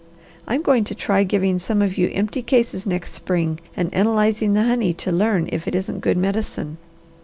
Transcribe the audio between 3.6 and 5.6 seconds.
and analyzing the honey to learn